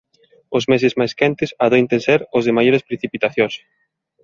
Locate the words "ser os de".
2.07-2.55